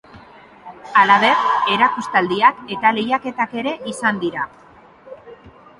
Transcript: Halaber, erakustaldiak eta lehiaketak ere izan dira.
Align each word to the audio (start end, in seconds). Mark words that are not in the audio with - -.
Halaber, 1.01 1.43
erakustaldiak 1.75 2.65
eta 2.77 2.95
lehiaketak 2.99 3.55
ere 3.65 3.79
izan 3.95 4.25
dira. 4.27 4.49